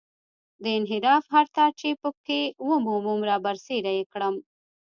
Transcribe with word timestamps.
د 0.61 0.63
انحراف 0.79 1.23
هر 1.33 1.45
تار 1.55 1.71
چې 1.79 1.89
په 2.01 2.09
کې 2.25 2.41
ومومم 2.67 3.19
رابرسېره 3.29 3.91
یې 3.97 4.03
کړم. 4.11 4.35